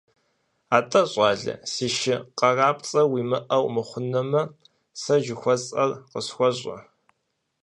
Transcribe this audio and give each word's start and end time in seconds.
АтӀэ, 0.77 1.01
щӀалэ, 1.11 1.53
си 1.71 1.87
шы 1.97 2.15
къарапцӀэр 2.37 3.07
уимыӀэу 3.11 3.65
мыхъунумэ, 3.75 4.41
сэ 5.01 5.15
жыхуэсӀэр 5.23 5.89
къысхуэщӀэ. 6.11 6.77